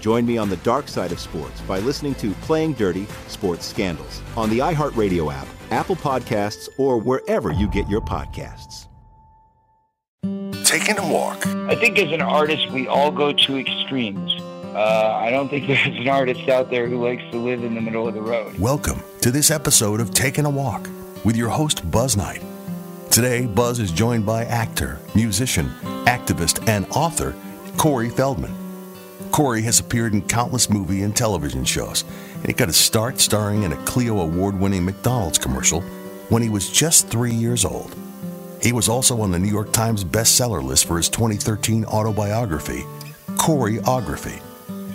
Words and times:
Join 0.00 0.26
me 0.26 0.38
on 0.38 0.48
the 0.48 0.56
dark 0.58 0.88
side 0.88 1.12
of 1.12 1.20
sports 1.20 1.60
by 1.62 1.78
listening 1.78 2.14
to 2.16 2.32
Playing 2.42 2.72
Dirty 2.72 3.06
Sports 3.28 3.66
Scandals 3.66 4.22
on 4.36 4.50
the 4.50 4.58
iHeartRadio 4.58 5.32
app 5.32 5.46
Apple 5.70 5.96
Podcasts, 5.96 6.68
or 6.78 6.98
wherever 6.98 7.52
you 7.52 7.68
get 7.68 7.88
your 7.88 8.00
podcasts. 8.00 8.86
Taking 10.64 10.98
a 10.98 11.12
walk. 11.12 11.46
I 11.46 11.74
think 11.76 11.98
as 11.98 12.12
an 12.12 12.20
artist, 12.20 12.70
we 12.70 12.88
all 12.88 13.10
go 13.10 13.32
to 13.32 13.58
extremes. 13.58 14.32
Uh, 14.74 15.20
I 15.20 15.30
don't 15.30 15.48
think 15.48 15.66
there's 15.68 15.98
an 15.98 16.08
artist 16.08 16.48
out 16.48 16.70
there 16.70 16.88
who 16.88 17.04
likes 17.04 17.22
to 17.30 17.38
live 17.38 17.62
in 17.62 17.74
the 17.74 17.80
middle 17.80 18.06
of 18.08 18.14
the 18.14 18.22
road. 18.22 18.58
Welcome 18.58 19.02
to 19.20 19.30
this 19.30 19.50
episode 19.50 20.00
of 20.00 20.12
Taking 20.12 20.44
a 20.44 20.50
Walk 20.50 20.88
with 21.24 21.36
your 21.36 21.50
host, 21.50 21.88
Buzz 21.90 22.16
Knight. 22.16 22.42
Today, 23.10 23.46
Buzz 23.46 23.78
is 23.78 23.90
joined 23.90 24.26
by 24.26 24.44
actor, 24.44 24.98
musician, 25.14 25.68
activist, 26.06 26.66
and 26.68 26.86
author 26.90 27.34
Corey 27.76 28.10
Feldman. 28.10 28.59
Corey 29.30 29.62
has 29.62 29.80
appeared 29.80 30.12
in 30.12 30.22
countless 30.22 30.68
movie 30.68 31.02
and 31.02 31.16
television 31.16 31.64
shows 31.64 32.04
and 32.40 32.46
he 32.46 32.52
got 32.52 32.68
his 32.68 32.76
start 32.76 33.20
starring 33.20 33.62
in 33.64 33.72
a 33.72 33.84
Clio 33.84 34.20
award 34.20 34.58
winning 34.58 34.84
McDonald's 34.84 35.38
commercial 35.38 35.82
when 36.30 36.42
he 36.42 36.48
was 36.48 36.70
just 36.70 37.08
three 37.08 37.34
years 37.34 37.64
old. 37.64 37.94
He 38.62 38.72
was 38.72 38.88
also 38.88 39.20
on 39.20 39.30
the 39.30 39.38
New 39.38 39.48
York 39.50 39.72
Times 39.72 40.04
bestseller 40.04 40.62
list 40.62 40.86
for 40.86 40.96
his 40.96 41.08
2013 41.08 41.84
autobiography, 41.84 42.84
Coreyography. 43.36 44.40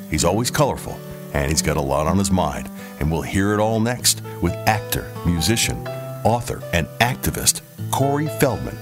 He's 0.10 0.24
always 0.24 0.52
colorful, 0.52 1.00
and 1.34 1.50
he's 1.50 1.62
got 1.62 1.78
a 1.78 1.82
lot 1.82 2.08
on 2.08 2.18
his 2.18 2.32
mind, 2.32 2.70
and 3.00 3.12
we'll 3.12 3.22
hear 3.22 3.54
it 3.54 3.60
all 3.60 3.80
next 3.80 4.22
with 4.42 4.54
actor, 4.68 5.12
musician, 5.26 5.88
author, 6.24 6.62
and 6.74 6.88
activist 7.00 7.62
Corey 7.92 8.28
Feldman 8.40 8.78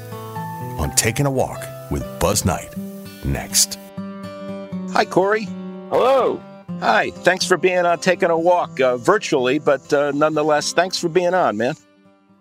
on 0.79 0.91
Taking 0.95 1.25
a 1.25 1.31
Walk 1.31 1.63
with 1.91 2.03
Buzz 2.19 2.45
Knight. 2.45 2.75
Next. 3.23 3.79
Hi, 4.93 5.05
Corey. 5.05 5.45
Hello. 5.89 6.39
Hi, 6.79 7.09
thanks 7.09 7.45
for 7.45 7.57
being 7.57 7.83
on 7.83 7.97
Taking 7.97 8.29
a 8.29 8.37
Walk 8.37 8.79
uh, 8.79 8.95
virtually, 8.97 9.57
but 9.57 9.91
uh, 9.91 10.11
nonetheless, 10.11 10.71
thanks 10.71 10.99
for 10.99 11.09
being 11.09 11.33
on, 11.33 11.57
man. 11.57 11.73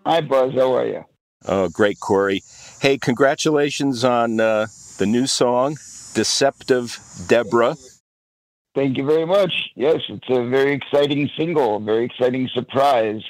Hi, 0.04 0.20
Buzz. 0.20 0.52
How 0.52 0.76
are 0.76 0.86
you? 0.86 1.02
Oh, 1.46 1.70
great, 1.70 1.98
Corey. 1.98 2.42
Hey, 2.78 2.98
congratulations 2.98 4.04
on 4.04 4.38
uh, 4.38 4.66
the 4.98 5.06
new 5.06 5.26
song, 5.26 5.78
Deceptive 6.12 6.98
Deborah. 7.26 7.74
Thank 8.74 8.98
you 8.98 9.06
very 9.06 9.24
much. 9.24 9.70
Yes, 9.74 10.00
it's 10.10 10.28
a 10.28 10.46
very 10.46 10.74
exciting 10.74 11.30
single, 11.38 11.76
a 11.76 11.80
very 11.80 12.04
exciting 12.04 12.50
surprise. 12.52 13.22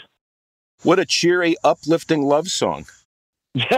What 0.83 0.99
a 0.99 1.07
cheery, 1.07 1.55
uplifting 1.63 2.23
love 2.23 2.49
song. 2.49 2.87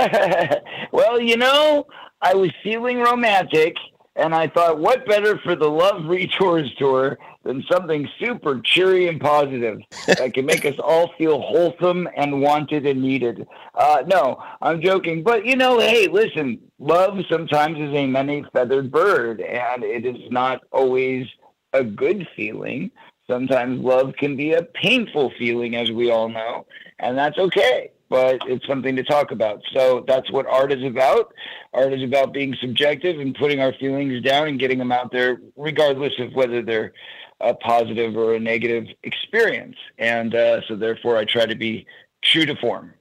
well, 0.91 1.21
you 1.21 1.37
know, 1.37 1.87
I 2.23 2.33
was 2.33 2.51
feeling 2.63 3.01
romantic 3.01 3.75
and 4.17 4.35
I 4.35 4.47
thought, 4.47 4.79
what 4.79 5.07
better 5.07 5.39
for 5.39 5.57
the 5.57 5.69
Love 5.69 6.07
Retours 6.07 6.73
tour 6.77 7.19
than 7.43 7.65
something 7.71 8.09
super 8.19 8.61
cheery 8.61 9.09
and 9.09 9.21
positive 9.21 9.81
that 10.07 10.35
can 10.35 10.47
make 10.47 10.65
us 10.65 10.79
all 10.79 11.13
feel 11.19 11.41
wholesome 11.41 12.09
and 12.17 12.41
wanted 12.41 12.87
and 12.87 13.03
needed? 13.03 13.47
Uh, 13.75 14.05
no, 14.07 14.43
I'm 14.63 14.81
joking. 14.81 15.23
But, 15.23 15.45
you 15.45 15.57
know, 15.57 15.81
hey, 15.81 16.07
listen, 16.07 16.61
love 16.79 17.19
sometimes 17.29 17.79
is 17.79 17.93
a 17.93 18.07
many 18.07 18.45
feathered 18.53 18.93
bird, 18.93 19.41
and 19.41 19.83
it 19.83 20.07
is 20.07 20.31
not 20.31 20.63
always 20.71 21.27
a 21.73 21.83
good 21.83 22.29
feeling. 22.37 22.93
Sometimes 23.27 23.81
love 23.81 24.15
can 24.17 24.37
be 24.37 24.53
a 24.53 24.63
painful 24.63 25.33
feeling, 25.39 25.75
as 25.75 25.91
we 25.91 26.11
all 26.11 26.29
know, 26.29 26.67
and 27.01 27.19
that's 27.19 27.39
okay 27.39 27.91
but 28.09 28.39
it's 28.47 28.67
something 28.67 28.97
to 28.97 29.03
talk 29.03 29.31
about. 29.31 29.61
So 29.73 30.05
that's 30.07 30.31
what 30.31 30.47
art 30.47 30.73
is 30.73 30.85
about. 30.85 31.33
Art 31.73 31.93
is 31.93 32.03
about 32.03 32.33
being 32.33 32.57
subjective 32.61 33.19
and 33.21 33.35
putting 33.35 33.61
our 33.61 33.73
feelings 33.75 34.23
down 34.23 34.49
and 34.49 34.59
getting 34.59 34.79
them 34.79 34.93
out 34.93 35.11
there, 35.13 35.39
regardless 35.57 36.13
of 36.19 36.33
whether 36.35 36.63
they're 36.63 36.93
a 37.41 37.55
positive 37.55 38.17
or 38.17 38.35
a 38.35 38.41
negative 38.41 38.87
experience. 39.03 39.77
And 39.99 40.35
uh, 40.35 40.61
so, 40.69 40.77
therefore, 40.77 41.17
I 41.17 41.25
try 41.25 41.47
to 41.47 41.55
be 41.55 41.87
true 42.23 42.47
to 42.47 42.57
form. 42.57 42.95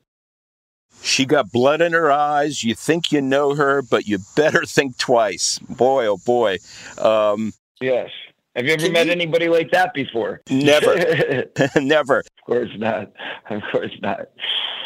She 1.02 1.26
got 1.26 1.52
blood 1.52 1.82
in 1.82 1.94
her 1.94 2.12
eyes. 2.12 2.64
You 2.64 2.76
think 2.76 3.12
you 3.12 3.22
know 3.22 3.56
her, 3.56 3.82
but 3.82 4.08
you 4.08 4.20
better 4.36 4.64
think 4.66 4.98
twice. 4.98 5.60
Boy, 5.60 6.06
oh 6.08 6.18
boy. 6.18 6.58
Um, 6.98 7.54
yes. 7.82 8.10
Have 8.56 8.66
you 8.66 8.74
ever 8.74 8.92
met 8.92 9.08
you... 9.08 9.12
anybody 9.12 9.50
like 9.50 9.72
that 9.72 9.94
before? 9.94 10.42
Never. 10.50 10.96
Never. 11.82 12.20
Of 12.20 12.46
course 12.46 12.70
not. 12.78 13.12
Of 13.50 13.62
course 13.72 13.92
not. 14.02 14.28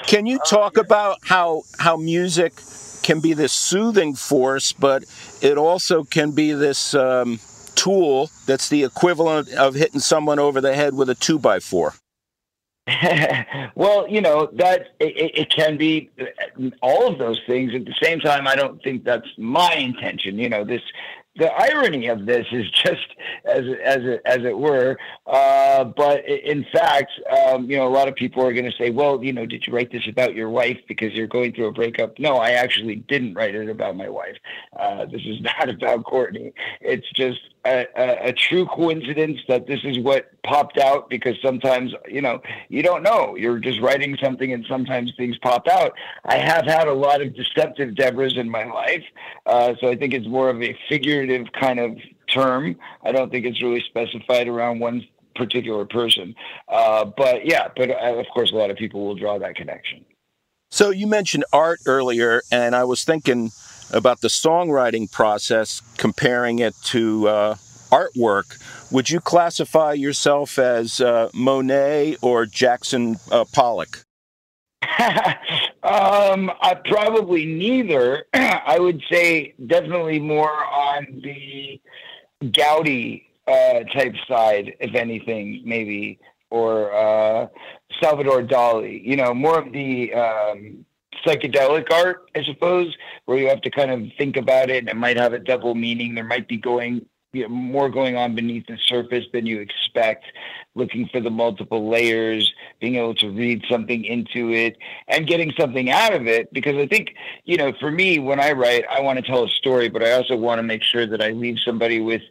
Can 0.04 0.26
you 0.26 0.40
talk 0.48 0.78
about 0.78 1.18
how 1.24 1.64
how 1.80 1.98
music 1.98 2.54
can 3.04 3.20
be 3.20 3.34
this 3.34 3.54
soothing 3.54 4.16
force, 4.16 4.72
but 4.74 5.04
it 5.42 5.58
also 5.58 6.04
can 6.04 6.32
be 6.32 6.54
this 6.54 6.94
um, 6.94 7.40
tool 7.76 8.30
that's 8.46 8.70
the 8.70 8.84
equivalent 8.84 9.54
of 9.54 9.76
hitting 9.76 10.00
someone 10.00 10.40
over 10.40 10.62
the 10.62 10.74
head 10.74 10.94
with 10.94 11.10
a 11.10 11.16
two 11.16 11.40
by 11.40 11.60
four? 11.60 11.94
well, 13.76 14.08
you 14.08 14.22
know 14.22 14.50
that 14.54 14.94
it, 15.02 15.32
it, 15.36 15.50
can 15.52 15.78
be 15.78 16.10
all 16.82 17.08
of 17.08 17.20
those 17.20 17.42
things. 17.46 17.74
At 17.76 17.84
the 17.84 17.96
same 18.02 18.22
time, 18.22 18.48
I 18.48 18.56
don't 18.56 18.82
think 18.82 19.04
that's 19.04 19.28
my 19.38 19.74
intention. 19.74 20.40
You 20.40 20.48
know, 20.48 20.64
this 20.64 20.82
the 21.38 21.52
irony 21.54 22.08
of 22.08 22.26
this 22.26 22.46
is 22.52 22.70
just 22.72 23.08
as 23.46 23.66
as 23.84 24.20
as 24.26 24.40
it 24.44 24.58
were. 24.58 24.98
Uh, 25.26 25.84
but 25.86 26.28
in 26.28 26.66
fact, 26.74 27.12
um, 27.30 27.70
you 27.70 27.78
know, 27.78 27.88
a 27.88 27.90
lot 27.90 28.08
of 28.08 28.16
people 28.16 28.44
are 28.44 28.54
going 28.54 28.70
to 28.70 28.78
say, 28.78 28.90
"Well, 28.90 29.24
you 29.24 29.34
know, 29.34 29.46
did 29.46 29.66
you 29.66 29.74
write 29.74 29.92
this 29.92 30.08
about 30.08 30.36
your 30.36 30.50
wife 30.50 30.80
because 30.88 31.14
you're 31.14 31.28
going 31.28 31.54
through 31.54 31.68
a 31.68 31.72
breakup?" 31.72 32.18
No, 32.20 32.38
I 32.38 32.52
actually 32.52 32.98
didn't 33.08 33.34
write 33.36 33.56
it 33.56 33.70
about 33.70 33.96
my 33.96 34.10
wife. 34.10 34.38
Uh, 34.78 35.06
this 35.06 35.22
is 35.26 35.42
not 35.60 35.70
about 35.70 36.04
Courtney. 36.04 36.54
It's 36.82 37.10
just 37.16 37.40
a, 37.68 37.88
a, 37.96 38.30
a, 38.30 38.34
true 38.34 38.66
coincidence 38.66 39.40
that 39.48 39.68
this 39.68 39.82
is 39.84 40.00
what 40.00 40.32
popped 40.44 40.78
out? 40.78 41.10
Because 41.10 41.36
sometimes 41.42 41.94
you 42.08 42.22
know 42.22 42.42
you 42.70 42.82
don't 42.82 43.04
know. 43.04 43.36
You're 43.36 43.60
just 43.60 43.82
writing 43.82 44.18
something 44.22 44.54
and 44.54 44.66
sometimes 44.70 45.14
things 45.18 45.38
pop 45.40 45.68
out. 45.68 45.94
I 46.26 46.38
have 46.38 46.66
had 46.66 46.88
a 46.88 46.94
lot 46.94 47.22
of 47.22 47.36
deceptive 47.36 47.96
debras 47.96 48.38
in 48.38 48.50
my 48.50 48.64
life 48.66 49.04
uh, 49.46 49.74
so 49.80 49.88
i 49.88 49.96
think 49.96 50.14
it's 50.14 50.28
more 50.28 50.50
of 50.50 50.62
a 50.62 50.78
figurative 50.90 51.48
kind 51.60 51.80
of 51.80 51.98
term. 52.28 52.76
I 53.04 53.12
don't 53.12 53.32
think 53.32 53.46
it's 53.46 53.62
really 53.62 53.82
specified 53.82 54.48
around 54.48 54.80
one 54.80 55.08
particular 55.36 55.86
person. 55.86 56.36
Uh, 56.68 57.06
but 57.06 57.46
yeah 57.46 57.70
but 57.76 57.90
uh, 57.90 58.16
of 58.16 58.26
course 58.34 58.52
a 58.52 58.56
lot 58.56 58.70
of 58.70 58.78
people 58.78 59.06
will 59.06 59.16
draw 59.16 59.38
that 59.40 59.56
connection. 59.56 60.06
So 60.70 60.90
you 60.90 61.08
mentioned 61.08 61.46
art 61.54 61.80
earlier 61.86 62.42
and 62.52 62.76
i 62.76 62.84
was 62.84 63.04
thinking 63.04 63.52
about 63.92 64.22
the 64.22 64.28
songwriting 64.28 65.12
process, 65.12 65.82
comparing 65.98 66.60
it 66.60 66.76
to 66.86 67.28
uh, 67.28 67.56
artwork. 67.92 68.62
Would 68.92 69.10
you 69.10 69.20
classify 69.20 69.94
yourself 69.94 70.60
as 70.60 71.02
uh, 71.02 71.30
Monet 71.34 72.18
or 72.22 72.46
Jackson 72.46 73.18
uh, 73.32 73.46
Pollock? 73.54 74.04
um, 75.84 76.52
I 76.62 76.78
probably 76.86 77.46
neither. 77.46 78.26
I 78.34 78.78
would 78.80 79.02
say 79.12 79.54
definitely 79.66 80.20
more 80.20 80.52
on 80.52 81.22
the 81.24 81.82
Gaudi 82.44 83.24
uh, 83.48 83.84
type 83.94 84.14
side, 84.28 84.74
if 84.80 84.96
anything, 84.96 85.62
maybe, 85.66 86.20
or 86.50 86.94
uh, 86.94 87.48
Salvador 88.02 88.44
Dali. 88.44 89.04
You 89.04 89.18
know, 89.18 89.34
more 89.34 89.60
of 89.60 89.72
the 89.72 90.14
um, 90.14 90.86
psychedelic 91.26 91.92
art, 91.92 92.30
I 92.36 92.44
suppose, 92.44 92.96
where 93.26 93.38
you 93.38 93.48
have 93.48 93.62
to 93.62 93.70
kind 93.70 93.92
of 93.92 94.04
think 94.18 94.38
about 94.38 94.70
it 94.70 94.80
and 94.80 94.90
it 94.90 94.96
might 94.96 95.18
have 95.18 95.34
a 95.34 95.40
double 95.40 95.76
meaning. 95.76 96.16
There 96.16 96.24
might 96.24 96.48
be 96.48 96.58
going 96.58 97.06
you 97.34 97.44
know, 97.44 97.50
more 97.50 97.90
going 97.90 98.16
on 98.16 98.36
beneath 98.36 98.66
the 98.68 98.78
surface 98.86 99.26
than 99.34 99.46
you 99.46 99.60
expect, 99.60 100.26
looking 100.76 101.08
for 101.12 101.20
the 101.20 101.30
multiple 101.30 101.90
layers, 101.90 102.52
being 102.80 102.96
able 102.96 103.16
to 103.16 103.30
read 103.30 103.64
something 103.70 104.06
into 104.06 104.52
it 104.54 104.78
and 105.08 105.28
getting 105.28 105.52
something 105.60 105.90
out 105.90 106.14
of 106.14 106.28
it. 106.28 106.52
Because 106.54 106.76
I 106.78 106.88
think, 106.88 107.16
you 107.44 107.58
know, 107.58 107.74
for 107.80 107.92
me, 107.92 108.20
when 108.20 108.40
I 108.40 108.54
write, 108.54 108.86
I 108.90 109.02
want 109.02 109.20
to 109.20 109.26
tell 109.26 109.44
a 109.44 109.50
story, 109.50 109.90
but 109.90 110.04
I 110.04 110.12
also 110.14 110.36
want 110.36 110.60
to 110.60 110.64
make 110.64 110.84
sure 110.84 111.06
that 111.06 111.22
I 111.22 111.32
leave 111.32 111.58
somebody 111.64 112.00
with 112.00 112.22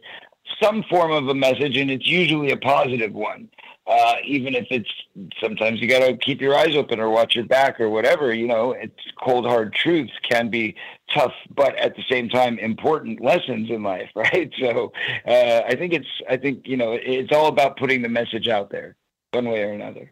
some 0.61 0.83
form 0.89 1.11
of 1.11 1.27
a 1.27 1.35
message, 1.35 1.77
and 1.77 1.91
it's 1.91 2.07
usually 2.07 2.51
a 2.51 2.57
positive 2.57 3.13
one 3.13 3.49
uh, 3.87 4.15
even 4.25 4.53
if 4.53 4.67
it's 4.69 4.89
sometimes 5.41 5.79
you 5.79 5.87
got 5.87 6.05
to 6.05 6.17
keep 6.17 6.41
your 6.41 6.55
eyes 6.55 6.75
open 6.75 6.99
or 6.99 7.09
watch 7.09 7.35
your 7.35 7.45
back 7.45 7.79
or 7.79 7.89
whatever. 7.89 8.33
You 8.33 8.47
know, 8.47 8.73
it's 8.73 8.93
cold 9.23 9.45
hard 9.45 9.73
truths 9.73 10.11
can 10.29 10.49
be 10.49 10.75
tough, 11.13 11.31
but 11.55 11.75
at 11.77 11.95
the 11.95 12.03
same 12.09 12.27
time 12.27 12.59
important 12.59 13.21
lessons 13.21 13.69
in 13.69 13.83
life, 13.83 14.09
right? 14.15 14.51
So 14.59 14.91
uh, 15.25 15.61
I 15.65 15.75
think 15.75 15.93
it's 15.93 16.07
I 16.29 16.37
think 16.37 16.67
you 16.67 16.75
know 16.75 16.91
it's 16.91 17.31
all 17.31 17.47
about 17.47 17.77
putting 17.77 18.01
the 18.01 18.09
message 18.09 18.47
out 18.49 18.69
there, 18.69 18.95
one 19.31 19.49
way 19.49 19.63
or 19.63 19.71
another. 19.71 20.11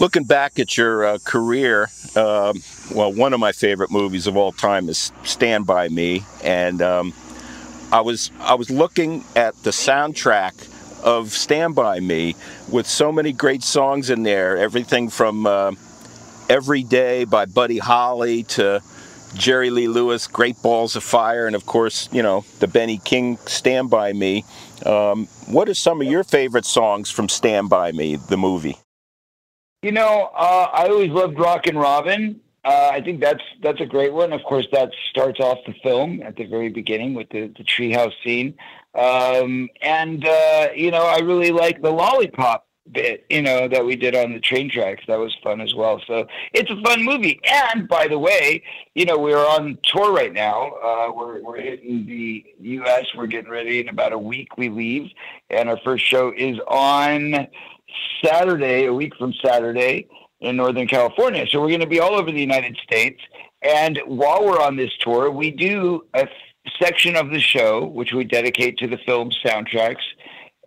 Looking 0.00 0.24
back 0.24 0.58
at 0.58 0.76
your 0.76 1.04
uh, 1.04 1.18
career, 1.24 1.88
uh, 2.16 2.52
well, 2.92 3.12
one 3.12 3.32
of 3.32 3.38
my 3.38 3.52
favorite 3.52 3.92
movies 3.92 4.26
of 4.26 4.36
all 4.36 4.50
time 4.50 4.88
is 4.88 5.12
Stand 5.22 5.64
by 5.64 5.88
Me, 5.88 6.24
and 6.42 6.82
um, 6.82 7.14
I 7.92 8.00
was 8.00 8.30
I 8.40 8.54
was 8.54 8.70
looking 8.70 9.24
at 9.36 9.54
the 9.62 9.70
soundtrack 9.70 10.72
of 11.04 11.30
Stand 11.30 11.74
By 11.74 12.00
Me 12.00 12.34
with 12.70 12.86
so 12.86 13.12
many 13.12 13.32
great 13.32 13.62
songs 13.62 14.10
in 14.10 14.24
there. 14.24 14.56
Everything 14.56 15.08
from 15.08 15.46
uh, 15.46 15.72
Every 16.48 16.82
Day 16.82 17.24
by 17.24 17.44
Buddy 17.44 17.78
Holly 17.78 18.42
to 18.44 18.82
Jerry 19.34 19.70
Lee 19.70 19.86
Lewis, 19.86 20.26
Great 20.26 20.60
Balls 20.62 20.96
of 20.96 21.04
Fire, 21.04 21.46
and 21.46 21.54
of 21.54 21.66
course, 21.66 22.08
you 22.10 22.22
know, 22.22 22.44
the 22.58 22.66
Benny 22.66 22.98
King 22.98 23.36
Stand 23.46 23.90
By 23.90 24.12
Me. 24.12 24.44
Um, 24.84 25.26
what 25.46 25.68
are 25.68 25.74
some 25.74 26.00
of 26.00 26.06
your 26.06 26.24
favorite 26.24 26.64
songs 26.64 27.10
from 27.10 27.28
Stand 27.28 27.68
By 27.68 27.92
Me, 27.92 28.16
the 28.16 28.36
movie? 28.36 28.78
You 29.82 29.92
know, 29.92 30.30
uh, 30.34 30.70
I 30.72 30.88
always 30.88 31.10
loved 31.10 31.38
Rockin' 31.38 31.78
Robin. 31.78 32.40
Uh, 32.66 32.90
I 32.92 33.00
think 33.00 33.20
that's 33.20 33.44
that's 33.62 33.80
a 33.80 33.86
great 33.86 34.12
one. 34.12 34.32
Of 34.32 34.42
course, 34.42 34.66
that 34.72 34.90
starts 35.10 35.38
off 35.38 35.58
the 35.66 35.74
film 35.84 36.20
at 36.22 36.34
the 36.34 36.46
very 36.46 36.68
beginning 36.68 37.14
with 37.14 37.28
the, 37.28 37.46
the 37.56 37.62
treehouse 37.62 38.12
scene. 38.24 38.54
Um, 38.96 39.68
and, 39.82 40.26
uh, 40.26 40.68
you 40.74 40.90
know, 40.90 41.04
I 41.04 41.18
really 41.18 41.52
like 41.52 41.80
the 41.80 41.90
lollipop 41.90 42.66
bit, 42.90 43.24
you 43.30 43.42
know, 43.42 43.68
that 43.68 43.84
we 43.84 43.94
did 43.94 44.16
on 44.16 44.32
the 44.32 44.40
train 44.40 44.68
tracks. 44.68 45.04
That 45.06 45.18
was 45.18 45.36
fun 45.44 45.60
as 45.60 45.74
well. 45.74 46.00
So 46.08 46.26
it's 46.52 46.70
a 46.70 46.80
fun 46.82 47.04
movie. 47.04 47.38
And 47.44 47.86
by 47.86 48.08
the 48.08 48.18
way, 48.18 48.64
you 48.94 49.04
know, 49.04 49.18
we're 49.18 49.46
on 49.46 49.78
tour 49.84 50.12
right 50.12 50.32
now. 50.32 50.72
Uh, 50.82 51.12
we're, 51.14 51.42
we're 51.42 51.60
hitting 51.60 52.04
the 52.06 52.44
U.S. 52.60 53.06
We're 53.14 53.26
getting 53.28 53.50
ready. 53.50 53.80
In 53.80 53.88
about 53.88 54.12
a 54.12 54.18
week, 54.18 54.56
we 54.56 54.70
leave. 54.70 55.10
And 55.50 55.68
our 55.68 55.78
first 55.84 56.04
show 56.04 56.32
is 56.36 56.58
on 56.66 57.46
Saturday, 58.24 58.86
a 58.86 58.94
week 58.94 59.14
from 59.16 59.32
Saturday 59.44 60.08
in 60.40 60.56
Northern 60.56 60.86
California. 60.86 61.46
So 61.50 61.60
we're 61.60 61.68
going 61.68 61.80
to 61.80 61.86
be 61.86 62.00
all 62.00 62.14
over 62.14 62.30
the 62.30 62.40
United 62.40 62.76
States. 62.82 63.20
And 63.62 64.00
while 64.06 64.44
we're 64.44 64.60
on 64.60 64.76
this 64.76 64.90
tour, 65.00 65.30
we 65.30 65.50
do 65.50 66.04
a 66.14 66.28
section 66.80 67.16
of 67.16 67.30
the 67.30 67.40
show, 67.40 67.86
which 67.86 68.12
we 68.12 68.24
dedicate 68.24 68.78
to 68.78 68.86
the 68.86 68.98
film 69.06 69.30
soundtracks, 69.44 70.02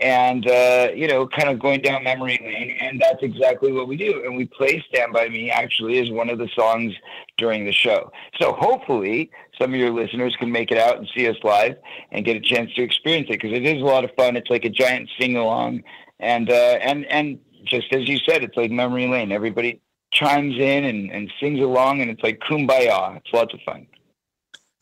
and 0.01 0.49
uh, 0.49 0.89
you 0.95 1.07
know, 1.07 1.27
kind 1.27 1.49
of 1.49 1.59
going 1.59 1.81
down 1.81 2.03
memory 2.03 2.39
lane. 2.41 2.77
And 2.81 3.01
that's 3.01 3.21
exactly 3.21 3.71
what 3.71 3.87
we 3.87 3.97
do. 3.97 4.23
And 4.25 4.35
we 4.35 4.45
play 4.45 4.83
"Stand 4.89 5.13
by 5.13 5.29
Me" 5.29 5.51
actually 5.51 5.99
as 5.99 6.09
one 6.09 6.29
of 6.29 6.39
the 6.39 6.49
songs 6.55 6.93
during 7.37 7.65
the 7.65 7.73
show. 7.73 8.11
So 8.39 8.53
hopefully, 8.53 9.29
some 9.59 9.73
of 9.73 9.79
your 9.79 9.91
listeners 9.91 10.35
can 10.39 10.51
make 10.51 10.71
it 10.71 10.77
out 10.77 10.97
and 10.97 11.07
see 11.15 11.27
us 11.27 11.37
live 11.43 11.75
and 12.11 12.25
get 12.25 12.37
a 12.37 12.41
chance 12.41 12.73
to 12.75 12.81
experience 12.81 13.27
it 13.29 13.41
because 13.41 13.51
it 13.51 13.65
is 13.65 13.81
a 13.81 13.85
lot 13.85 14.03
of 14.03 14.11
fun. 14.15 14.35
It's 14.35 14.49
like 14.49 14.65
a 14.65 14.69
giant 14.69 15.09
sing 15.19 15.35
along, 15.35 15.83
and 16.19 16.49
uh, 16.49 16.77
and 16.81 17.05
and 17.05 17.39
just 17.65 17.93
as 17.93 18.07
you 18.07 18.17
said, 18.27 18.43
it's 18.43 18.57
like 18.57 18.71
memory 18.71 19.07
lane. 19.07 19.31
Everybody 19.31 19.81
chimes 20.11 20.55
in 20.57 20.85
and, 20.85 21.11
and 21.11 21.31
sings 21.39 21.59
along, 21.59 22.01
and 22.01 22.09
it's 22.09 22.23
like 22.23 22.39
kumbaya. 22.39 23.17
It's 23.17 23.33
lots 23.33 23.53
of 23.53 23.59
fun. 23.65 23.87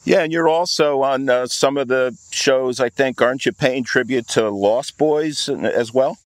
Yeah, 0.03 0.21
and 0.21 0.31
you're 0.31 0.47
also 0.47 1.01
on 1.01 1.27
uh, 1.27 1.47
some 1.47 1.75
of 1.75 1.87
the 1.87 2.17
shows, 2.31 2.79
I 2.79 2.89
think, 2.89 3.21
aren't 3.21 3.45
you 3.45 3.51
paying 3.51 3.83
tribute 3.83 4.27
to 4.29 4.49
Lost 4.49 4.97
Boys 4.97 5.49
as 5.49 5.93
well? 5.93 6.17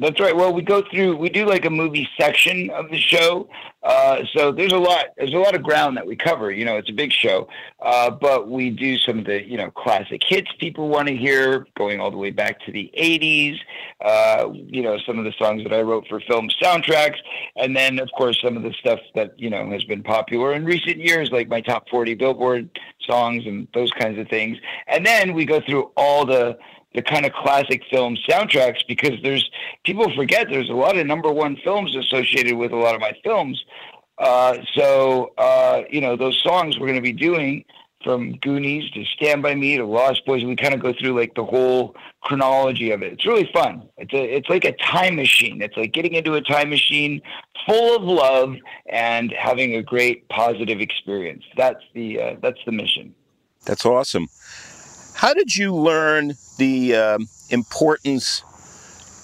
That's 0.00 0.18
right. 0.18 0.34
Well, 0.34 0.54
we 0.54 0.62
go 0.62 0.82
through, 0.90 1.18
we 1.18 1.28
do 1.28 1.44
like 1.44 1.66
a 1.66 1.70
movie 1.70 2.08
section 2.18 2.70
of 2.70 2.88
the 2.88 2.98
show. 2.98 3.50
Uh, 3.82 4.24
so 4.34 4.50
there's 4.50 4.72
a 4.72 4.78
lot, 4.78 5.08
there's 5.18 5.34
a 5.34 5.38
lot 5.38 5.54
of 5.54 5.62
ground 5.62 5.98
that 5.98 6.06
we 6.06 6.16
cover. 6.16 6.50
You 6.50 6.64
know, 6.64 6.78
it's 6.78 6.88
a 6.88 6.94
big 6.94 7.12
show, 7.12 7.48
uh, 7.80 8.10
but 8.10 8.48
we 8.48 8.70
do 8.70 8.96
some 8.96 9.18
of 9.18 9.26
the, 9.26 9.46
you 9.46 9.58
know, 9.58 9.70
classic 9.70 10.22
hits 10.26 10.50
people 10.58 10.88
want 10.88 11.08
to 11.08 11.16
hear, 11.16 11.66
going 11.76 12.00
all 12.00 12.10
the 12.10 12.16
way 12.16 12.30
back 12.30 12.60
to 12.64 12.72
the 12.72 12.90
'80s. 12.96 13.58
Uh, 14.02 14.50
you 14.54 14.82
know, 14.82 14.98
some 15.06 15.18
of 15.18 15.26
the 15.26 15.32
songs 15.38 15.62
that 15.64 15.72
I 15.74 15.82
wrote 15.82 16.06
for 16.08 16.20
film 16.20 16.48
soundtracks, 16.62 17.18
and 17.56 17.76
then 17.76 17.98
of 17.98 18.10
course 18.16 18.40
some 18.42 18.56
of 18.56 18.62
the 18.62 18.72
stuff 18.72 19.00
that 19.14 19.38
you 19.38 19.50
know 19.50 19.70
has 19.70 19.84
been 19.84 20.02
popular 20.02 20.54
in 20.54 20.64
recent 20.64 20.96
years, 20.96 21.30
like 21.30 21.48
my 21.48 21.60
top 21.60 21.88
40 21.90 22.14
Billboard 22.14 22.70
songs 23.00 23.44
and 23.46 23.68
those 23.74 23.90
kinds 23.92 24.18
of 24.18 24.28
things. 24.28 24.58
And 24.88 25.04
then 25.04 25.34
we 25.34 25.44
go 25.44 25.60
through 25.60 25.90
all 25.96 26.24
the 26.24 26.58
the 26.94 27.02
kind 27.02 27.24
of 27.24 27.32
classic 27.32 27.82
film 27.90 28.16
soundtracks 28.28 28.86
because 28.88 29.20
there's 29.22 29.48
people 29.84 30.12
forget 30.14 30.48
there's 30.50 30.70
a 30.70 30.74
lot 30.74 30.96
of 30.96 31.06
number 31.06 31.30
one 31.30 31.56
films 31.62 31.94
associated 31.96 32.56
with 32.56 32.72
a 32.72 32.76
lot 32.76 32.94
of 32.94 33.00
my 33.00 33.12
films. 33.22 33.64
Uh, 34.18 34.58
so 34.74 35.32
uh, 35.38 35.82
you 35.90 36.00
know 36.00 36.16
those 36.16 36.40
songs 36.42 36.78
we're 36.78 36.86
going 36.86 36.96
to 36.96 37.02
be 37.02 37.12
doing 37.12 37.64
from 38.02 38.32
Goonies 38.36 38.90
to 38.92 39.04
Stand 39.04 39.42
by 39.42 39.54
Me 39.54 39.76
to 39.76 39.84
Lost 39.84 40.24
Boys. 40.24 40.44
We 40.44 40.56
kind 40.56 40.74
of 40.74 40.80
go 40.80 40.92
through 40.92 41.18
like 41.18 41.34
the 41.34 41.44
whole 41.44 41.94
chronology 42.22 42.90
of 42.92 43.02
it. 43.02 43.12
It's 43.12 43.26
really 43.26 43.48
fun. 43.52 43.88
It's 43.98 44.12
a, 44.12 44.36
it's 44.36 44.48
like 44.48 44.64
a 44.64 44.72
time 44.72 45.16
machine. 45.16 45.60
It's 45.60 45.76
like 45.76 45.92
getting 45.92 46.14
into 46.14 46.34
a 46.34 46.40
time 46.40 46.70
machine 46.70 47.20
full 47.66 47.96
of 47.96 48.02
love 48.02 48.56
and 48.88 49.32
having 49.32 49.76
a 49.76 49.82
great 49.82 50.28
positive 50.28 50.80
experience. 50.80 51.44
That's 51.56 51.82
the 51.94 52.20
uh, 52.20 52.36
that's 52.42 52.60
the 52.64 52.72
mission. 52.72 53.14
That's 53.64 53.84
awesome. 53.84 54.28
How 55.20 55.34
did 55.34 55.54
you 55.54 55.74
learn 55.74 56.32
the 56.56 56.96
um, 56.96 57.28
importance 57.50 58.42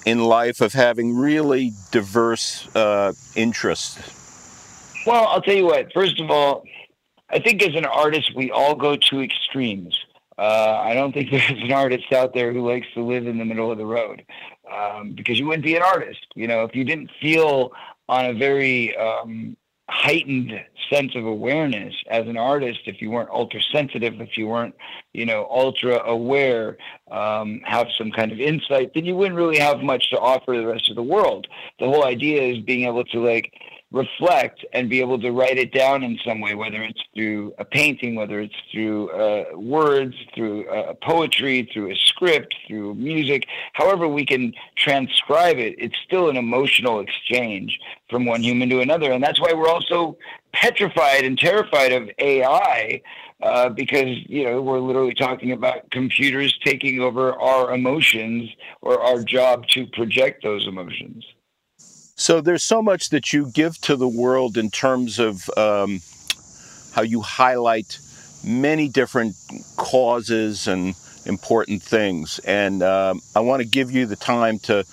in 0.05 0.25
life 0.25 0.61
of 0.61 0.75
having 0.75 1.17
really 1.17 1.73
diverse 1.91 2.69
uh, 2.77 3.15
interests? 3.35 5.07
Well, 5.07 5.27
I'll 5.27 5.41
tell 5.41 5.55
you 5.55 5.65
what. 5.65 5.91
First 5.95 6.21
of 6.21 6.31
all, 6.31 6.65
I 7.31 7.39
think 7.39 7.63
as 7.63 7.75
an 7.75 7.87
artist, 7.87 8.37
we 8.37 8.51
all 8.51 8.75
go 8.75 8.95
to 8.95 9.23
extremes. 9.23 9.99
Uh, 10.37 10.83
I 10.85 10.93
don't 10.93 11.15
think 11.15 11.31
there's 11.31 11.63
an 11.63 11.73
artist 11.73 12.13
out 12.13 12.35
there 12.35 12.53
who 12.53 12.71
likes 12.71 12.89
to 12.93 13.03
live 13.03 13.27
in 13.27 13.39
the 13.39 13.47
middle 13.47 13.73
of 13.73 13.79
the 13.79 13.87
road 13.87 14.23
um, 14.71 15.13
because 15.13 15.39
you 15.39 15.47
wouldn't 15.47 15.65
be 15.65 15.77
an 15.77 15.83
artist. 15.83 16.27
You 16.35 16.47
know, 16.47 16.65
if 16.65 16.77
you 16.77 16.85
didn't 16.85 17.11
feel 17.23 17.73
on 18.07 18.27
a 18.27 18.35
very 18.35 18.95
um, 18.99 19.57
heightened 19.89 20.53
sense 20.93 21.15
of 21.15 21.25
awareness. 21.25 21.95
As 22.11 22.27
an 22.27 22.37
artist 22.37 22.81
if 22.87 23.01
you 23.01 23.11
weren't 23.11 23.31
ultra 23.31 23.61
sensitive 23.73 24.21
if 24.21 24.37
you 24.37 24.47
weren't 24.49 24.75
you 25.13 25.27
know 25.27 25.47
ultra 25.51 26.03
aware 26.05 26.77
um, 27.11 27.61
have 27.65 27.89
some 27.97 28.11
kind 28.11 28.33
of 28.33 28.41
insight 28.41 28.93
then 28.95 29.05
you 29.05 29.17
wouldn't 29.17 29.37
really 29.37 29.59
have 29.59 29.81
much 29.81 30.11
to 30.11 30.19
offer 30.19 30.57
the 30.57 30.67
rest 30.67 30.89
of 30.91 30.97
the 30.97 31.03
world. 31.03 31.47
The 31.79 31.87
whole 31.87 32.05
idea 32.05 32.43
is 32.43 32.59
being 32.61 32.87
able 32.87 33.05
to 33.05 33.25
like 33.25 33.53
reflect 33.93 34.65
and 34.73 34.91
be 34.91 35.01
able 35.01 35.19
to 35.21 35.31
write 35.31 35.59
it 35.59 35.73
down 35.73 36.03
in 36.03 36.19
some 36.25 36.41
way, 36.41 36.55
whether 36.55 36.83
it's 36.83 37.01
through 37.15 37.55
a 37.59 37.65
painting, 37.65 38.15
whether 38.15 38.41
it's 38.41 38.55
through 38.73 39.11
uh, 39.11 39.45
words, 39.57 40.15
through 40.35 40.69
uh, 40.69 40.95
poetry, 41.03 41.69
through 41.73 41.91
a 41.91 41.97
script, 41.97 42.55
through 42.67 42.95
music, 42.95 43.47
however 43.75 44.09
we 44.09 44.27
can 44.27 44.53
transcribe 44.77 45.59
it, 45.59 45.75
it's 45.79 45.97
still 46.05 46.29
an 46.29 46.37
emotional 46.37 47.01
exchange 47.01 47.79
from 48.11 48.27
one 48.27 48.43
human 48.43 48.69
to 48.69 48.81
another. 48.81 49.13
And 49.13 49.23
that's 49.23 49.41
why 49.41 49.53
we're 49.53 49.69
also 49.69 50.19
petrified 50.53 51.25
and 51.25 51.39
terrified 51.39 51.93
of 51.93 52.11
AI 52.19 53.01
uh, 53.43 53.69
because 53.69 54.17
you 54.29 54.45
know 54.45 54.63
we're 54.63 54.81
literally 54.81 55.15
talking 55.15 55.53
about 55.53 55.91
computers 55.91 56.59
taking 56.65 57.01
over 57.01 57.39
our 57.41 57.75
emotions 57.75 58.51
or 58.81 59.01
our 59.01 59.23
job 59.23 59.67
to 59.69 59.87
project 59.89 60.43
those 60.43 60.67
emotions. 60.67 61.25
So 62.19 62.41
there's 62.41 62.63
so 62.63 62.81
much 62.81 63.11
that 63.11 63.35
you 63.35 63.51
give 63.53 63.79
to 63.83 63.95
the 63.95 64.09
world 64.09 64.57
in 64.57 64.71
terms 64.71 65.19
of 65.19 65.51
um, 65.59 66.01
how 66.93 67.03
you 67.03 67.21
highlight 67.21 67.99
many 68.43 68.89
different 68.89 69.35
causes 69.77 70.67
and 70.67 70.95
important 71.27 71.83
things, 71.83 72.39
and 72.41 72.83
um, 72.83 73.21
I 73.35 73.41
want 73.41 73.63
to 73.63 73.69
give 73.69 73.91
you 73.91 74.07
the 74.07 74.17
time 74.17 74.59
to 74.61 74.85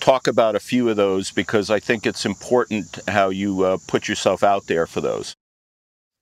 talk 0.00 0.26
about 0.26 0.56
a 0.56 0.60
few 0.60 0.88
of 0.88 0.96
those 0.96 1.30
because 1.30 1.70
I 1.70 1.78
think 1.78 2.06
it's 2.06 2.26
important 2.26 2.98
how 3.06 3.28
you 3.28 3.62
uh, 3.62 3.78
put 3.86 4.08
yourself 4.08 4.42
out 4.42 4.66
there 4.66 4.86
for 4.86 5.00
those. 5.00 5.36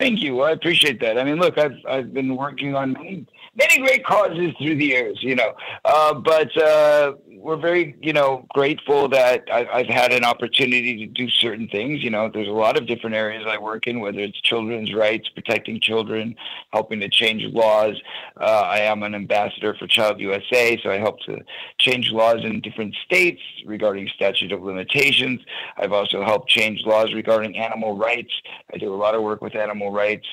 Thank 0.02 0.21
you. 0.21 0.40
I 0.40 0.50
appreciate 0.50 0.99
that. 1.02 1.16
I 1.16 1.23
mean, 1.23 1.37
look, 1.37 1.56
I've 1.59 1.76
I've 1.88 2.12
been 2.12 2.35
working 2.35 2.75
on 2.75 2.94
many 2.94 3.25
many 3.54 3.78
great 3.78 4.04
causes 4.04 4.52
through 4.59 4.76
the 4.76 4.87
years, 4.87 5.18
you 5.23 5.37
know, 5.37 5.54
uh, 5.85 6.14
but 6.14 6.56
uh, 6.61 7.12
we're 7.37 7.56
very, 7.56 7.97
you 8.00 8.12
know, 8.12 8.47
grateful 8.50 9.09
that 9.09 9.44
I, 9.52 9.78
have 9.78 9.87
had 9.87 10.12
an 10.12 10.25
opportunity 10.25 10.97
to 10.99 11.06
do 11.06 11.28
certain 11.28 11.68
things. 11.68 12.02
You 12.02 12.11
know, 12.11 12.30
there's 12.32 12.49
a 12.49 12.52
lot 12.52 12.78
of 12.78 12.87
different 12.87 13.16
areas 13.16 13.44
I 13.47 13.59
work 13.59 13.87
in, 13.87 14.00
whether 14.00 14.21
it's 14.21 14.40
children's 14.40 14.94
rights, 14.94 15.28
protecting 15.28 15.80
children, 15.80 16.35
helping 16.73 17.00
to 17.00 17.09
change 17.09 17.42
laws. 17.52 18.00
Uh, 18.40 18.44
I 18.44 18.80
am 18.80 19.02
an 19.02 19.14
ambassador 19.14 19.75
for 19.75 19.87
Child 19.87 20.21
USA, 20.21 20.80
so 20.82 20.90
I 20.90 20.99
help 20.99 21.21
to 21.26 21.40
change 21.78 22.11
laws 22.11 22.44
in 22.44 22.61
different 22.61 22.94
states 23.04 23.42
regarding 23.66 24.09
statute 24.14 24.52
of 24.52 24.62
limitations. 24.62 25.40
I've 25.76 25.92
also 25.92 26.25
helped 26.25 26.49
change 26.49 26.82
laws 26.87 27.12
regarding 27.12 27.56
animal 27.56 27.97
rights. 27.97 28.32
I 28.73 28.78
do 28.78 28.94
a 28.94 28.97
lot 28.97 29.14
of 29.14 29.23
work 29.23 29.42
with 29.42 29.56
animal 29.56 29.90
rights. 29.92 30.26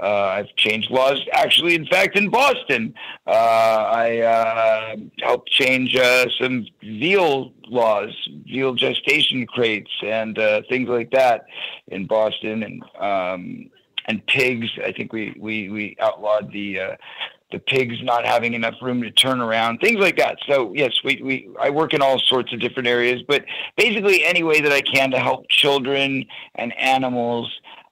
Uh, 0.00 0.24
I've 0.38 0.54
changed 0.56 0.90
laws, 0.90 1.20
actually, 1.32 1.74
in 1.76 1.86
fact, 1.86 2.16
in 2.16 2.28
Boston. 2.28 2.94
Uh, 3.26 3.30
I 3.30 4.18
uh, 4.18 4.96
helped 5.22 5.50
change 5.50 5.96
uh, 5.96 6.26
some 6.38 6.66
veal 6.82 7.52
laws, 7.68 8.12
veal 8.44 8.74
gestation 8.74 9.46
crates, 9.46 9.90
and 10.02 10.38
uh, 10.38 10.62
things 10.68 10.88
like 10.88 11.10
that 11.12 11.46
in 11.88 12.06
Boston, 12.06 12.62
and 12.64 12.82
um, 13.00 13.70
and 14.06 14.26
pigs. 14.26 14.68
I 14.84 14.92
think 14.92 15.12
we 15.12 15.34
we 15.38 15.68
we 15.68 15.96
outlawed 16.00 16.52
the. 16.52 16.80
Uh, 16.80 16.96
the 17.52 17.60
pigs 17.60 18.02
not 18.02 18.26
having 18.26 18.52
enough 18.54 18.74
room 18.82 19.00
to 19.02 19.12
turn 19.12 19.40
around, 19.40 19.78
things 19.78 20.00
like 20.00 20.16
that. 20.16 20.38
So 20.48 20.72
yes, 20.74 20.92
we, 21.04 21.20
we 21.22 21.48
I 21.60 21.70
work 21.70 21.94
in 21.94 22.02
all 22.02 22.18
sorts 22.18 22.52
of 22.52 22.58
different 22.58 22.88
areas, 22.88 23.22
but 23.28 23.44
basically 23.76 24.24
any 24.24 24.42
way 24.42 24.60
that 24.60 24.72
I 24.72 24.80
can 24.80 25.12
to 25.12 25.20
help 25.20 25.48
children 25.48 26.26
and 26.56 26.76
animals 26.76 27.48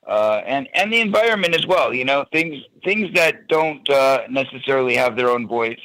uh, 0.07 0.43
and 0.47 0.69
and 0.75 0.93
the 0.93 1.01
environment 1.01 1.55
as 1.55 1.67
well. 1.67 1.95
You 1.95 2.05
know, 2.05 2.25
things 2.33 2.63
things 2.85 3.13
that 3.15 3.49
don't 3.49 3.89
uh, 3.91 4.23
necessarily 4.29 4.97
have 4.97 5.17
their 5.17 5.31
own 5.31 5.47
voice. 5.47 5.79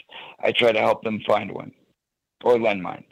I 0.43 0.51
try 0.51 0.71
to 0.71 0.79
help 0.79 1.03
them 1.03 1.21
find 1.27 1.51
one 1.51 1.71
or 2.43 2.59
lend 2.59 2.83
mine. 2.83 3.03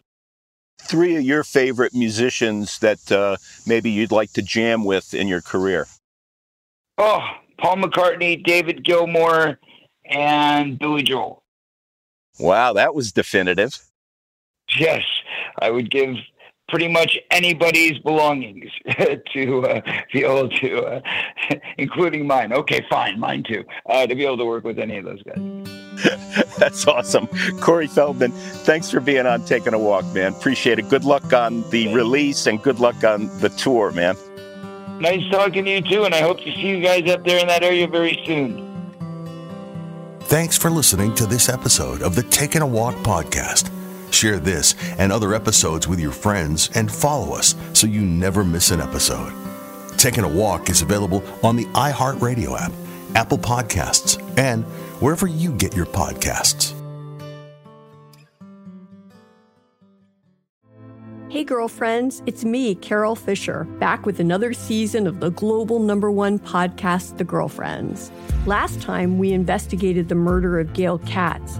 Three 0.82 1.16
of 1.16 1.24
your 1.24 1.44
favorite 1.44 1.94
musicians 1.94 2.80
that 2.80 3.12
uh, 3.12 3.38
maybe 3.66 3.90
you'd 3.90 4.12
like 4.12 4.34
to 4.34 4.42
jam 4.42 4.84
with 4.84 5.14
in 5.14 5.28
your 5.28 5.42
career. 5.42 5.88
Oh, 6.98 7.22
Paul 7.60 7.78
McCartney, 7.78 8.44
David 8.44 8.86
Gilmour, 8.86 9.58
and 10.06 10.78
Billy 10.78 11.04
Joel. 11.04 11.44
Wow, 12.40 12.74
that 12.74 12.94
was 12.94 13.12
definitive. 13.12 13.80
Yes, 14.78 15.04
I 15.60 15.70
would 15.72 15.90
give 15.90 16.16
pretty 16.68 16.88
much 16.88 17.18
anybody's 17.32 17.98
belongings 18.00 18.72
to 19.34 19.62
uh, 19.64 19.82
be 20.12 20.24
able 20.24 20.50
to, 20.50 20.82
uh, 20.84 21.02
including 21.78 22.26
mine. 22.26 22.54
Okay, 22.54 22.86
fine, 22.90 23.20
mine 23.20 23.44
too, 23.44 23.64
uh, 23.90 24.08
to 24.08 24.16
be 24.16 24.26
able 24.26 24.38
to 24.38 24.46
work 24.46 24.64
with 24.64 24.80
any 24.80 24.98
of 24.98 25.06
those 25.06 25.22
guys. 25.24 25.38
That's 26.58 26.88
awesome. 26.88 27.28
Corey 27.62 27.88
Feldman, 27.88 28.32
thanks 28.32 28.92
for 28.92 29.00
being 29.00 29.26
on 29.26 29.46
Taking 29.46 29.74
a 29.74 29.80
Walk, 29.80 30.06
man. 30.14 30.34
Appreciate 30.34 30.80
it. 30.80 30.90
Good 30.90 31.04
luck 31.04 31.34
on 31.34 31.68
the 31.70 31.94
release 31.94 32.48
and 32.48 32.62
good 32.62 32.80
luck 32.80 33.04
on 33.04 33.28
the 33.40 33.50
tour, 33.50 33.92
man. 33.92 34.16
Nice 35.00 35.30
talking 35.32 35.66
to 35.66 35.72
you 35.72 35.82
too, 35.82 36.04
and 36.06 36.16
I 36.16 36.22
hope 36.22 36.38
to 36.40 36.46
see 36.54 36.68
you 36.68 36.82
guys 36.82 37.10
up 37.10 37.26
there 37.26 37.40
in 37.40 37.48
that 37.48 37.64
area 37.64 37.88
very 37.88 38.22
soon. 38.26 38.72
Thanks 40.22 40.58
for 40.58 40.72
listening 40.72 41.14
to 41.16 41.26
this 41.26 41.50
episode 41.50 42.02
of 42.02 42.16
the 42.16 42.24
Taking 42.24 42.62
a 42.62 42.68
Walk 42.68 42.96
podcast. 42.96 43.70
Share 44.16 44.40
this 44.40 44.76
and 44.98 45.12
other 45.12 45.34
episodes 45.34 45.90
with 45.90 46.00
your 46.00 46.14
friends 46.14 46.70
and 46.74 46.90
follow 46.90 47.36
us 47.36 47.54
so 47.74 47.86
you 47.86 48.00
never 48.00 48.46
miss 48.46 48.72
an 48.72 48.80
episode. 48.80 49.34
Taking 49.98 50.24
a 50.24 50.30
Walk 50.30 50.70
is 50.70 50.82
available 50.82 51.22
on 51.44 51.58
the 51.58 51.66
iHeartRadio 51.66 52.58
app, 52.58 52.72
Apple 53.14 53.38
Podcasts, 53.38 54.18
and 54.38 54.64
wherever 55.02 55.28
you 55.28 55.52
get 55.52 55.76
your 55.76 55.86
podcasts. 55.86 56.72
Hey, 61.28 61.44
girlfriends, 61.44 62.24
it's 62.26 62.46
me, 62.46 62.76
Carole 62.76 63.18
Fisher, 63.18 63.66
back 63.80 64.06
with 64.06 64.22
another 64.22 64.54
season 64.54 65.08
of 65.08 65.20
the 65.20 65.32
global 65.32 65.80
number 65.80 66.10
one 66.10 66.40
podcast, 66.40 67.18
The 67.18 67.26
Girlfriends. 67.26 68.10
Last 68.46 68.82
time, 68.82 69.18
we 69.18 69.34
investigated 69.34 70.08
the 70.08 70.16
murder 70.16 70.58
of 70.58 70.72
Gail 70.72 71.00
Katz 71.00 71.60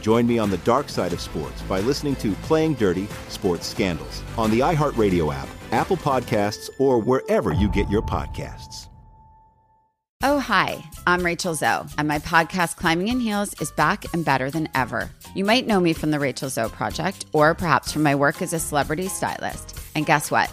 Join 0.00 0.26
me 0.26 0.38
on 0.38 0.50
the 0.50 0.58
dark 0.58 0.88
side 0.88 1.12
of 1.12 1.20
sports 1.20 1.62
by 1.62 1.80
listening 1.80 2.16
to 2.16 2.32
Playing 2.42 2.74
Dirty 2.74 3.08
Sports 3.28 3.66
Scandals 3.66 4.22
on 4.36 4.50
the 4.50 4.60
iHeartRadio 4.60 5.34
app 5.34 5.48
Apple 5.72 5.96
Podcasts, 5.96 6.70
or 6.78 6.98
wherever 6.98 7.52
you 7.52 7.68
get 7.68 7.88
your 7.90 8.02
podcasts. 8.02 8.88
Oh, 10.20 10.40
hi, 10.40 10.82
I'm 11.06 11.24
Rachel 11.24 11.54
Zoe, 11.54 11.86
and 11.96 12.08
my 12.08 12.18
podcast, 12.18 12.76
Climbing 12.76 13.06
in 13.08 13.20
Heels, 13.20 13.54
is 13.60 13.70
back 13.72 14.12
and 14.12 14.24
better 14.24 14.50
than 14.50 14.68
ever. 14.74 15.10
You 15.34 15.44
might 15.44 15.68
know 15.68 15.78
me 15.78 15.92
from 15.92 16.10
the 16.10 16.18
Rachel 16.18 16.48
Zoe 16.48 16.68
Project, 16.68 17.26
or 17.32 17.54
perhaps 17.54 17.92
from 17.92 18.02
my 18.02 18.16
work 18.16 18.42
as 18.42 18.52
a 18.52 18.58
celebrity 18.58 19.06
stylist. 19.06 19.78
And 19.94 20.06
guess 20.06 20.28
what? 20.30 20.52